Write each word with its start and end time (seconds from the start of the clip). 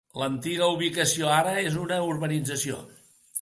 L'antiga 0.19 0.69
ubicació 0.75 1.29
ara 1.33 1.53
és 1.67 1.77
una 1.83 2.01
urbanització. 2.15 2.81